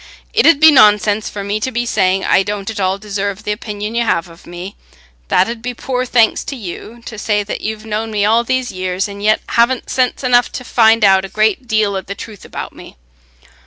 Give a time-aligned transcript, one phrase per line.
[0.33, 3.49] It 'ud be nonsense for me to be saying, I don't at all deserve th'
[3.49, 4.75] opinion you have of me;
[5.27, 8.71] that 'ud be poor thanks to you, to say that you've known me all these
[8.71, 12.43] years and yet haven't sense enough to find out a great deal o' the truth
[12.43, 12.97] about me.